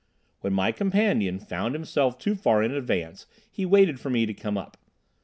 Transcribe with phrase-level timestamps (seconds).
[0.39, 4.57] When my companion found himself too far in advance, he waited for me to come
[4.57, 4.75] up.